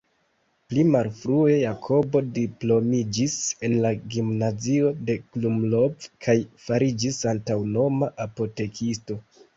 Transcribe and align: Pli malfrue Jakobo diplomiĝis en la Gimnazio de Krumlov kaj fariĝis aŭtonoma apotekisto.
Pli 0.69 0.83
malfrue 0.93 1.57
Jakobo 1.63 2.21
diplomiĝis 2.37 3.35
en 3.69 3.75
la 3.83 3.91
Gimnazio 4.15 4.89
de 5.11 5.19
Krumlov 5.35 6.09
kaj 6.27 6.37
fariĝis 6.65 7.21
aŭtonoma 7.35 8.15
apotekisto. 8.29 9.25